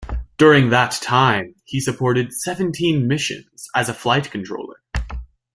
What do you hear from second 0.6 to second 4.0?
that time, he supported seventeen missions as a